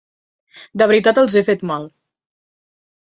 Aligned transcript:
De 0.81 0.87
veritat 0.91 1.21
els 1.23 1.35
he 1.41 1.45
fet 1.53 1.61
mal. 1.73 1.89